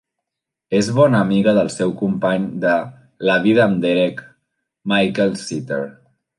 [0.77, 2.73] Es bona amiga del seu company de
[3.31, 4.27] "La vida amb Derek",
[4.95, 5.83] Michael Seater.